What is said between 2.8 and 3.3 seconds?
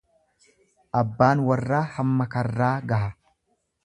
gaha.